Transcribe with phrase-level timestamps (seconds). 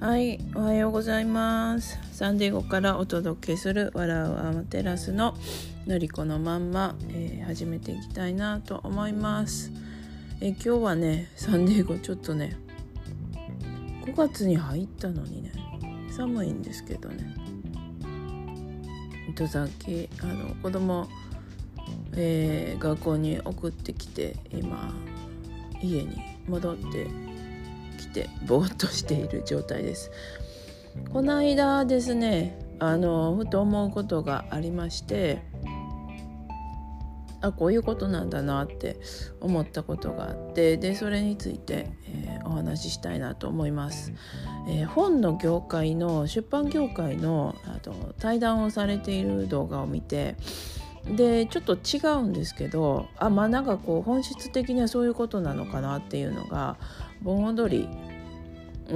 [0.00, 1.98] はい、おはようございます。
[2.12, 5.36] サンディエゴからお届けする笑うアマテラスの
[5.86, 9.70] のりこのまんま、えー始めていきたいなと思います。
[10.40, 12.56] えー今日はね、サンディエゴちょっとね、
[14.06, 15.52] 5月に入ったのにね、
[16.10, 17.34] 寒いんですけどね。
[19.34, 21.08] とさっきあの子供、
[22.16, 24.94] えー学校に送ってきて今
[25.82, 26.16] 家に
[26.48, 27.06] 戻って
[28.00, 30.10] きてぼーっとしている状態です。
[31.12, 35.42] この間ですねあのふと思うことがありまして
[37.42, 38.96] あこういうことなんだなって
[39.40, 44.12] 思ったことがあってでそれについて、えーお話ししたいなと思います。
[44.68, 50.34] えー本の業界の出版業界のあと対談をされている動画を見て
[51.04, 56.76] でちょっと違うんですけどあまあなんかこう本質的にはそういうことなのかなっていうのが
[57.22, 57.88] 盆踊り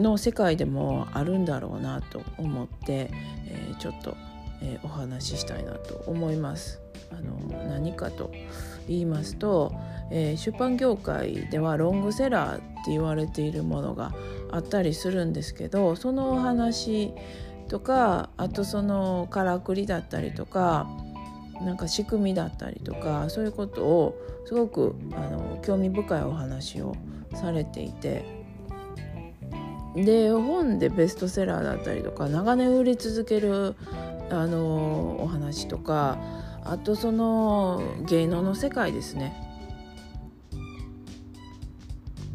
[0.01, 3.11] の世界でもあるんだろうなと思って、
[3.47, 4.17] えーちょっと、
[4.63, 6.81] えーお話ししたいなと思います。
[7.11, 7.37] あの
[7.69, 8.33] 何かと
[8.89, 9.73] 言いますと、
[10.11, 14.15] えー出版業界ではロングセラーって言われているものが
[14.51, 17.13] あったりするんですけどそのお話
[17.69, 20.87] とかあとそのからくりだったりとか
[21.65, 24.15] なんか仕組みだったりとかそういうことを
[24.47, 26.95] すごくあの興味深いお話を
[27.35, 28.45] されていて。
[29.95, 33.77] で本でベストセラーだったりとか長年売れ続ける
[34.29, 36.19] あのお話とか
[36.65, 39.41] あとその芸能の世界ですね。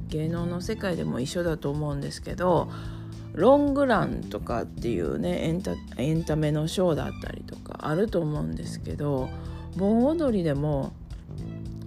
[0.08, 2.72] 芸能の世界でも一緒だと思うんですけど
[3.34, 9.30] ロングランとかっていうねエンタエンタメのショーだったりとかあると思うんですけど
[9.78, 10.94] 盆踊りでも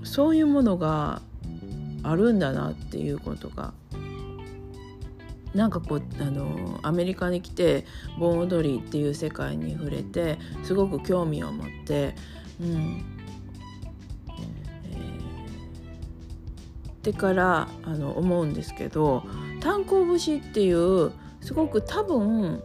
[0.04, 1.22] そういうものが
[2.02, 3.72] あるんだなっていうことが
[5.54, 7.84] なんかこうあのアメリカに来て
[8.18, 12.14] 盆踊りっていう世界に触れてすごく興味を持って、
[12.61, 13.05] うん。
[14.90, 15.22] えー
[17.02, 19.24] でからあの思うんですけど
[19.61, 22.62] 炭鉱節っていうすごく多分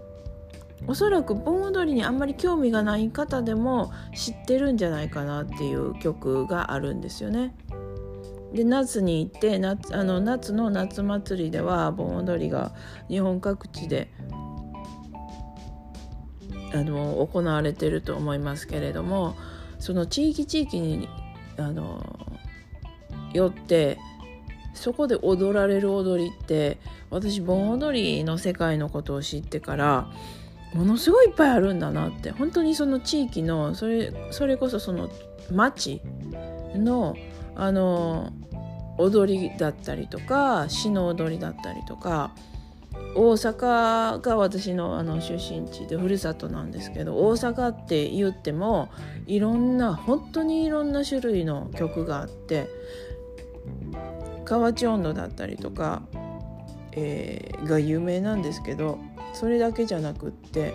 [0.85, 7.55] おそらく盆踊りにあんまり興味がない方でも知ってるんじゃないかなっていう曲があるんですよね。
[8.53, 12.73] で夏に行って夏あの夏の夏祭りでは盆踊りが
[13.09, 14.09] 日本各地で
[16.73, 19.35] あの行われてると思いますけれども
[19.79, 21.09] その地域地域に
[21.57, 22.01] あの
[23.33, 23.97] よって
[24.73, 26.77] そこで踊られる踊りって
[27.09, 30.09] 私盆踊りの世界のことを知ってから
[30.73, 32.31] ものすごいいっぱいあるんだなって。
[32.31, 35.09] 本当にその地域のそれそれこそその
[35.51, 36.01] 町
[36.75, 37.15] の
[37.55, 38.31] あの
[38.97, 42.31] 踊りだったりとか詩の踊りだったりとか
[43.15, 48.89] 大阪が私のあの出身地でふるさとなんですけど大阪って言っても
[49.25, 52.67] いろんな本当にいろんな種類の曲があって
[54.45, 56.03] 河内音頭だったりとか、
[56.93, 58.99] えーが有名なんですけど
[59.33, 60.73] それだけじゃなくって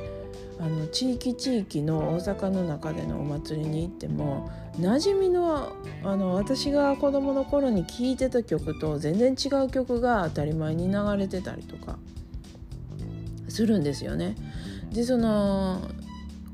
[0.58, 5.72] あの地域地域の大阪の中でのお祭りに行っても馴染みの
[6.04, 11.98] あの私が子供の頃に聴いてた曲と全然違う曲が当たり前に流れてたりとか
[13.48, 14.36] するんですよね。
[14.92, 15.90] でその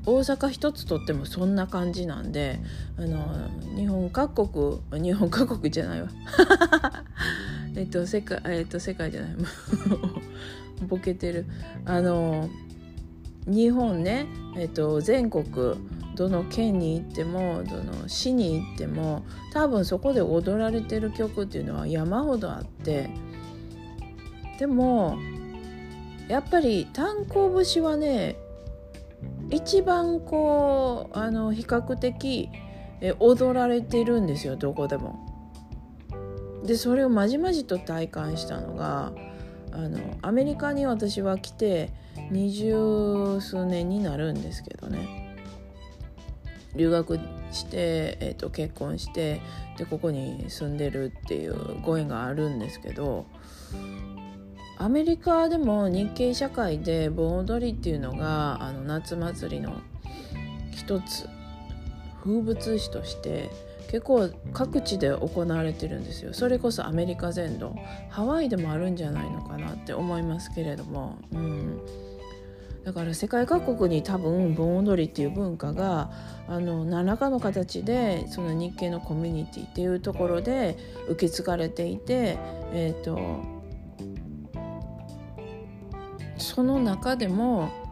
[0.05, 2.59] 大阪一つとってもそんな感じなんで
[2.97, 6.07] あの日本各国日本各国じゃないわ
[7.75, 9.31] えっと世界えっと世界じゃない
[10.87, 11.45] ボケてる
[11.85, 12.49] あの
[13.45, 15.45] 日本ね、えっと、全国
[16.15, 19.23] どの県に行ってもどの市に行っても
[19.53, 23.09] 多分そこで踊られてる曲っていうのは山ほどあって
[24.59, 25.17] でも
[26.27, 28.35] やっぱり炭鉱節はね
[29.49, 32.49] 一番こうあの比較的
[33.01, 35.25] え踊られてるんですよどこでも。
[36.65, 39.13] でそれをまじまじと体感したのが
[39.71, 41.91] あのアメリカに私は来て
[42.31, 45.29] 二十数年になるんですけどね。
[46.75, 47.19] 留学
[47.51, 49.41] して、えー、と結婚して
[49.77, 53.25] でここに住んでるっていうご縁があるんですけど
[54.77, 59.81] アメリカでも日系社会で盆踊りっていうのがあの夏祭りの
[60.71, 61.27] 一つ
[62.23, 63.49] 風物詩として
[63.89, 66.33] 結構各地で行われてるんですよ。
[66.33, 67.75] それこそアメリカ全土。
[68.09, 71.81] ハワイでもあるんじゃないのかなって思いますけれども、うん、
[72.83, 76.11] だから世界各国に多分盆踊りっていう文化が
[76.47, 80.77] あの何らかの形でその日系のコミュニティっていうところで
[81.09, 82.37] 受け継がれていて
[82.71, 83.41] えっ、と
[86.37, 87.88] その中でも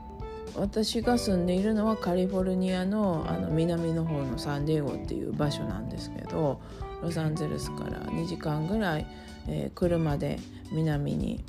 [0.55, 6.61] 私が住んでいるのはカリフォルニアのあの南の方のサンディエゴっていう場所なんですけど
[7.01, 9.07] ロサンゼルスから2時間ぐらい、
[9.47, 10.39] えー、車で
[10.71, 11.43] 南に、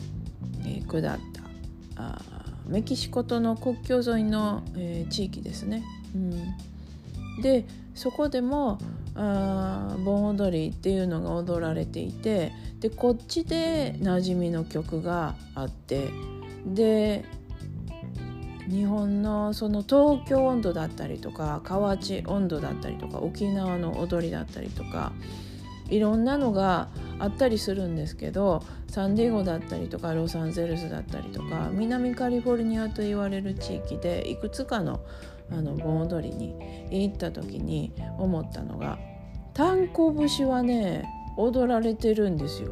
[0.61, 1.19] えー、下った
[1.97, 2.21] あ
[2.67, 5.83] メキシコとの国境沿いの、えー、地域ですね。
[6.15, 8.79] うん、でそこでも
[9.15, 16.11] あ盆踊りっていうのが踊られていてでこっちで馴染みの曲があって
[16.67, 17.25] で
[18.69, 25.13] 日本のその東京温度だったりとか河内温度だったりとか沖縄の踊りだったりとか
[25.89, 26.89] いろんなのが
[27.19, 35.01] あったりするんですけどサンディエゴだったりとかロサンゼルスだったりとか南カリフォルニアと言われる地域でいくつかの
[35.51, 36.55] あの盆踊りに
[36.91, 38.99] 行った時に思ったのが
[39.55, 42.71] 炭鉱節はね踊られてるんですよ。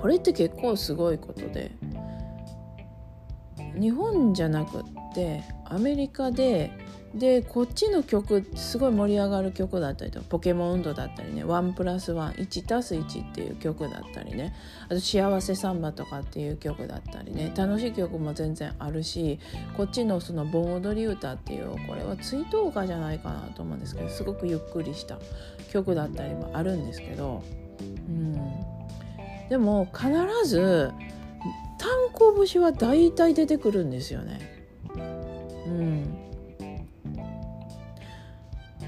[0.00, 1.70] これって結構すごいことで
[3.78, 4.84] 日本じゃなくっ
[5.14, 6.70] てアメリカで
[7.14, 14.54] でこっちの曲すごい盛り上がる曲だったりとかポケモン運動だったりね「1プラス11たす1」っていう曲だったりね。
[14.86, 17.52] あと「幸せサンバ」とかっていう曲だったりね。
[17.54, 19.38] 楽しい曲も全然あるし
[19.76, 25.18] こっちのその盆踊り歌っていうこれは追悼歌じゃないかなと思うんですけどすごくゆっくりした
[25.70, 27.42] 曲だったりもあるんですけど、
[28.08, 28.34] うん、
[29.50, 30.10] でも必
[30.46, 30.92] ず
[32.12, 34.64] 炭鉱節は大体出てくるんですよね。
[35.66, 36.18] うん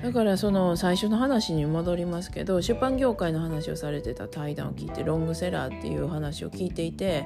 [0.02, 7.24] だからその最初の話に戻りますけど出版業界の話をされてた対談を聞いてロングセラーっていう話を聞いていて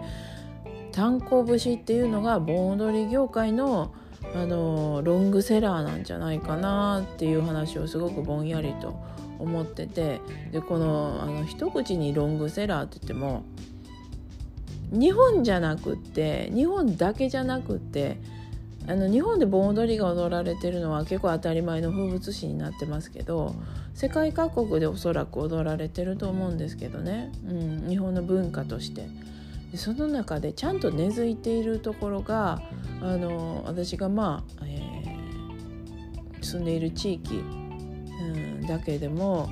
[0.92, 3.92] 炭鉱節っていうのが盆踊り業界の
[4.34, 9.00] あのロングセラーなんじゃないかなっていう話をすごくぼんやりと
[9.38, 10.20] 思ってて
[10.52, 13.44] でこのあの一口にロングセラーって言っても
[14.92, 18.18] 日本じゃなくって日本だけじゃなくって
[18.86, 23.54] あの日本で盆踊りが踊られてるのは結構当たり前の風物詩になってますけど
[23.94, 29.06] 世界各国でおそらく踊られてると思うんですけどね、うん、日本の文化として。
[29.70, 32.62] でその中でちゃんと根付いているところが
[33.02, 37.42] あの私がまあ、えー、住んでいる地域、う
[38.62, 39.48] ん、だけでも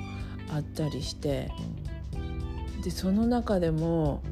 [0.51, 1.51] あったりして
[2.83, 4.23] でその中でも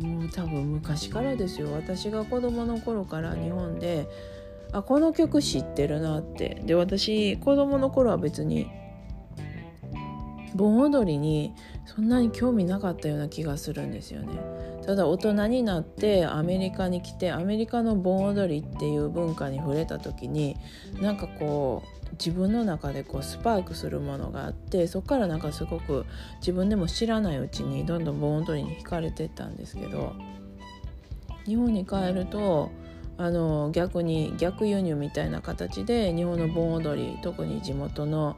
[0.00, 1.72] もう多分昔からですよ。
[1.72, 4.08] 私が子供の頃から日本で
[4.72, 6.62] あこの曲知ってるなって。
[6.64, 8.68] で私子供の頃は別に
[10.54, 11.54] 盆踊りに
[11.84, 14.38] そんなに興味なかったような気がするんですよね。
[14.86, 20.56] ただ大人になってアメリカに来てアメリカの盆踊りっていう文化に触れた時に
[21.00, 26.04] なんかこう自分の中でこうスパークするものがあってそこからなんかすごく
[26.40, 30.14] 自分でも知らないうちにどんどん盆踊りに惹かれてったんですけど
[31.46, 32.70] 日本に帰ると
[33.16, 38.36] あの逆に逆輸入みたいな形で日本の盆踊り特に地元の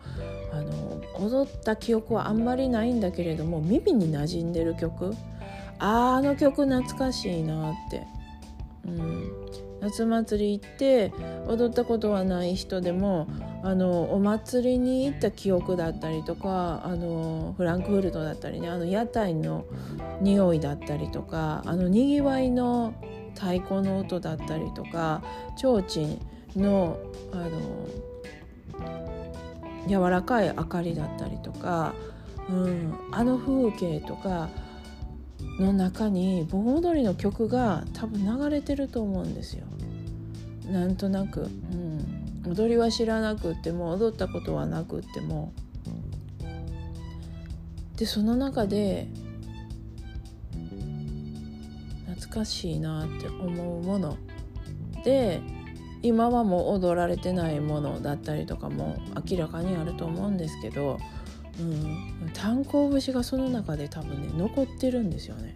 [0.52, 5.14] あの踊った記憶はあんまりないんだけれども耳に馴染んでる曲
[5.78, 8.06] あの曲懐かしいなって、
[8.86, 9.32] うん、
[9.80, 11.12] 夏祭り行って
[11.46, 13.28] 踊ったことはない人でも
[13.62, 19.64] あのお祭りに行った記憶だったりとかあのフランクフルトだったりねあの屋台の
[20.20, 22.94] 匂いだったりとかあのにぎわいの
[23.34, 25.22] 太鼓の音だったりとか
[25.56, 26.18] 提灯
[26.56, 26.98] の
[27.32, 27.88] あの
[29.88, 31.94] 柔らかい明かりだったりとか、
[32.48, 34.48] うん、あの風景とか
[35.58, 39.64] の中に盆踊りの曲が多分流れてると思うんですよ。
[40.70, 45.52] なんとなく、うん、踊りは知らなくっても踊ったことはなくっても。
[47.96, 49.08] でその中で
[52.06, 54.16] 懐かしいなって思うもの。
[55.04, 55.40] で
[56.02, 58.96] 今はもう踊られてないものだったりとかも
[59.28, 60.98] 明らかにあると思うんですけど、
[61.58, 65.54] うん、炭鉱節がその中で多分ね残ってるんですよね。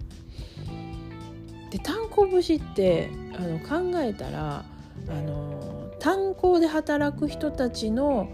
[1.71, 4.65] で炭鉱節ってあの考えたら
[5.09, 8.29] あの炭鉱で働く人たちの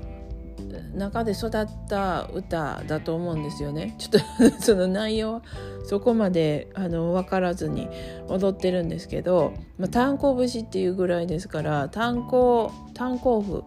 [0.95, 1.51] 中で育っ
[1.89, 5.43] た歌だと思うんですよねちょっと その内容は
[5.85, 7.89] そこまであの分からずに
[8.29, 13.65] 踊ってるんですけど、まあ、炭鉱節っていうぐらいですから炭鉱炭鉱夫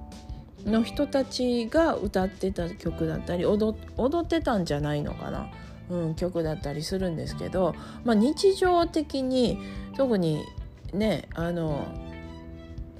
[0.66, 3.75] の人たちが歌ってた曲だったり踊
[4.20, 5.50] ってたんじゃないのかな、
[5.89, 9.60] うん、曲だったりするんですけど、まあ、日常的に
[9.96, 10.44] 特に
[10.94, 11.88] ねあの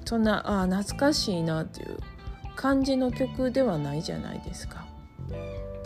[0.04, 1.98] そんなあ懐かしいなっていう
[2.56, 4.86] 感じの曲ではないじゃないですか。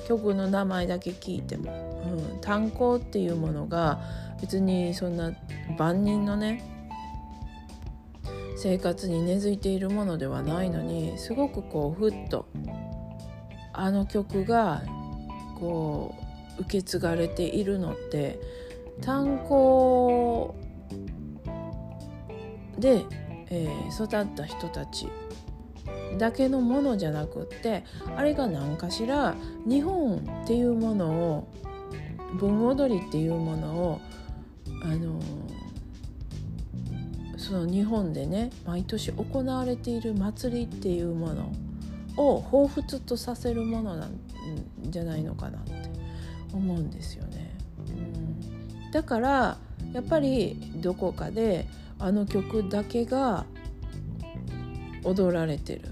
[0.08, 4.00] 曲の名前だけ聞いても、うん、炭鉱っていうものが
[4.40, 5.32] 別にそんな
[5.78, 6.62] 万人のね
[8.56, 12.46] 生活に根付いているものではないのにすごくこうふっと
[13.72, 14.82] あの曲が
[15.58, 16.14] こ
[16.58, 18.38] う受け継がれているのって
[19.00, 20.54] 炭鉱
[22.78, 23.04] で、
[23.50, 25.08] えー、育った人たち
[26.18, 27.84] だけのものじゃなくって
[28.16, 29.34] あれが何かしら
[29.66, 31.48] 日本っていうものを
[32.38, 34.00] 盆踊りっていうものを
[34.82, 35.20] あの
[37.44, 41.52] その日本でね毎年行われている祭りっていうもの
[42.16, 44.18] を彷彿とさせるものなん
[44.84, 45.72] じゃないのかなって
[46.54, 47.54] 思うんですよね。
[47.86, 49.58] うん、だから
[49.92, 51.66] やっぱりどこかで
[51.98, 53.44] あの曲だけが
[55.04, 55.82] 踊られてる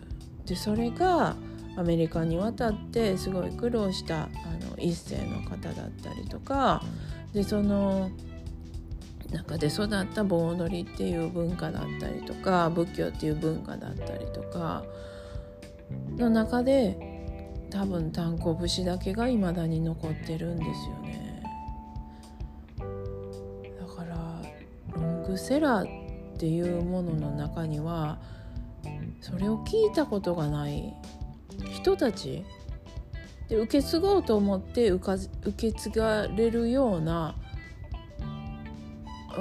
[0.46, 1.36] でそれが
[1.76, 4.28] アメリカに渡ってすごい苦労したあ
[4.70, 6.82] の一世の方だったりとか
[7.34, 8.10] でその
[9.32, 14.84] 中で育った盆踊りっていう文化だったりとか仏教っていう文化だったりとか
[16.16, 21.42] の中で多分炭鉱節だけがいまだに残ってるんですよね。
[23.80, 24.42] だから
[24.90, 28.18] ロングセラーっていうものの中には
[29.20, 30.92] それを聞いたことがない
[31.70, 32.44] 人たち
[33.48, 35.18] で受け継ごうと思って受
[35.56, 37.36] け継がれるような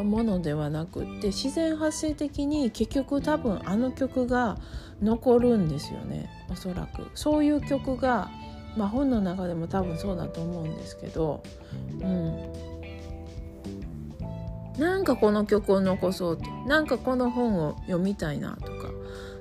[0.03, 4.57] ものではなくって自然発生的に結局多分あの曲が
[5.01, 6.29] 残るんですよね。
[6.49, 7.07] おそらく。
[7.15, 8.29] そういう曲が、
[8.77, 11.43] まあ、本の中でも多分そうだと思うんですけど、
[12.01, 12.51] うん、
[14.77, 16.49] なんかこの曲を残そうって。
[16.67, 18.89] なんかこの本を読みたいなとか。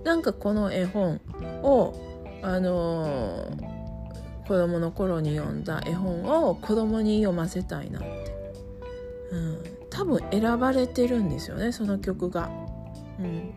[0.05, 1.21] なんかこの絵本
[1.63, 1.95] を
[2.43, 8.09] あのー、子供の頃に読んだ絵本を子供に読ませたいなって、
[9.33, 9.63] うん、
[10.01, 12.51] 多分選ばれてるんですよねその曲が。
[13.19, 13.53] うん、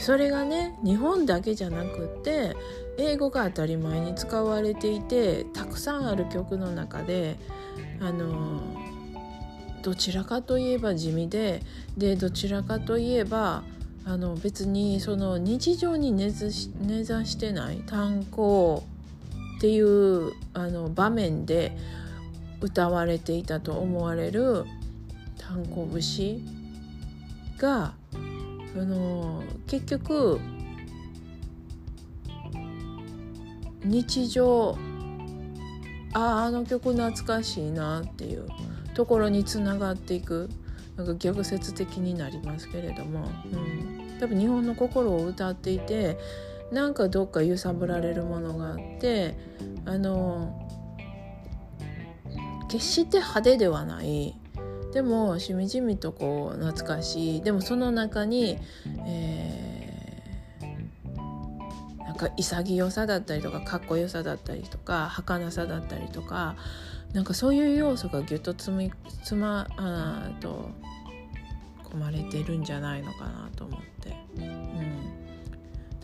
[0.00, 2.56] それがね日本だけじゃなくって
[2.98, 7.36] 英語が当たり前に使われていてたくさんある曲の中で
[8.00, 8.60] あの
[9.82, 11.62] どちらかといえば地味で
[11.96, 13.62] でどちらかといえば
[14.04, 18.82] あの別にその日常に根ざし根ざしてない炭鉱
[19.58, 21.76] っていうあの場面で
[22.60, 24.64] 歌われていたと思われる
[25.40, 26.40] 炭鉱節
[27.58, 27.94] が
[28.76, 30.38] あの結局
[33.82, 34.78] 日常
[36.12, 38.46] あああの曲懐かしいなっていう
[38.94, 40.50] ところにつながっていく
[40.96, 46.18] なんか逆説的になりますけれども、うん、多分日本の心を歌っていて
[46.70, 49.36] なんかどっか揺さぶられるものがあって
[49.86, 50.68] あの
[52.68, 54.39] 決して派手ではない
[54.92, 58.58] でもしみじみとこう懐かしいでもその中に、
[59.06, 66.56] えー、なんか潔さだったりとかかっこよさだったりとか儚さだったりとか
[67.12, 68.92] なんかそういう要素がぎゅっとつみ
[69.24, 70.70] つまあと
[71.84, 74.16] 込まれてるんじゃないのかなと思って。
[74.36, 75.10] うん、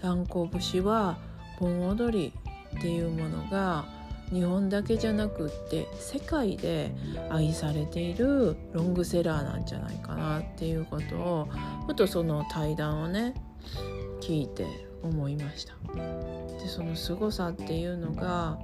[0.01, 1.19] 炭鉱節は
[1.61, 2.33] 盆踊り
[2.77, 3.87] っていうものが
[4.33, 6.93] 日本だけじゃなくって世界で
[7.31, 11.49] 愛されているロングセラーなんじゃないかなっていうことを
[11.87, 13.35] ふとその対談をね
[14.21, 14.67] 聞いて
[15.03, 15.75] 思いました。
[16.61, 18.59] でその凄さっていうのが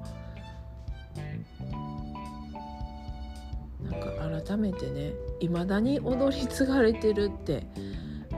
[3.83, 7.67] なんか改めてね未だに踊り継がれてるって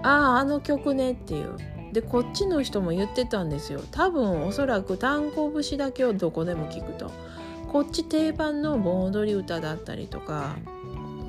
[0.02, 1.57] あああの曲ねっていう
[1.94, 3.80] でこっちの人も言ってたんですよ。
[3.92, 7.10] 多分おそらく炭鉱節だけをどこでも聞くと。
[7.68, 10.56] こっち定番の盆踊り歌だったりとか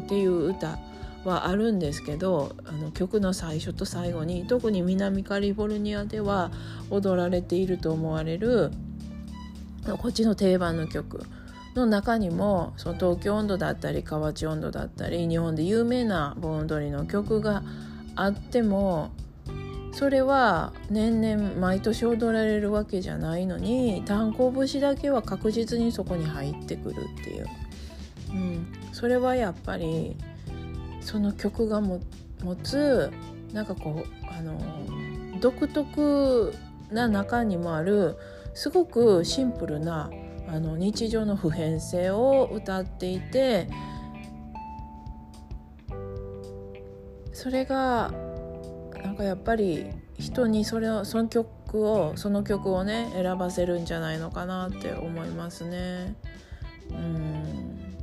[0.06, 0.80] っていう歌
[1.24, 6.52] はあるんですけどあの曲の最初と最後に特に南カリフォルニアでは
[6.92, 8.72] 踊られていると思われる
[9.98, 11.24] こっちの定番の曲
[11.74, 17.64] の中にもその東京温度だったり河内温度だったり日本で有名な盆踊りの曲が
[18.16, 19.10] あっても
[19.96, 27.48] それは年々毎年踊られるわけじゃないのに炭鉱節だけは確実にそこに入ってくるっていう、
[28.32, 30.18] うん、それはやっぱり
[31.00, 32.02] その曲が持
[32.62, 33.10] つ
[33.54, 34.60] なんかこうあの
[35.40, 36.54] 独特
[36.92, 38.18] な中にもある
[38.54, 40.10] すごくシンプルな
[40.50, 43.70] あの日常の普遍性を歌っていて
[47.32, 48.14] それが
[49.16, 49.86] なんかやっぱり
[50.20, 56.16] 人にそれをその曲をその曲をね選ばせるんじゃないのかなって思いますね。
[56.90, 57.96] うん。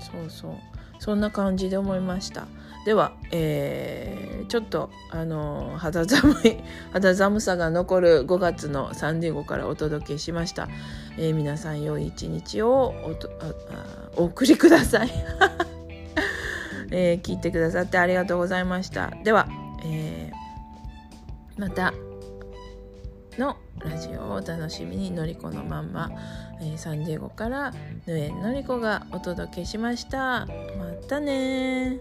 [0.00, 0.54] そうそう。
[0.98, 2.48] そんな感じで思いました。
[2.84, 6.56] では、えー、ちょっとあの肌寒い
[6.92, 10.66] 肌寒さが残る5月のサンディエゴからお届けしました、
[11.18, 13.52] えー、皆さん良い一日をおとあ
[14.16, 15.10] お送りください、
[16.90, 19.12] えー、聞いてくださってありがとうございました。
[19.24, 19.46] では、
[19.84, 21.92] えー、また
[23.38, 26.10] のラジオをお楽しみにのりこのまんま、
[26.60, 27.70] えー、サンディエゴから
[28.06, 30.46] ぬえのりこがお届けしました。
[30.46, 30.46] ま
[31.08, 32.00] たね